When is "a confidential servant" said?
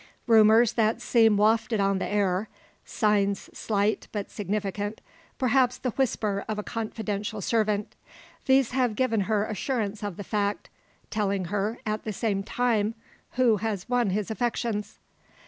6.57-7.95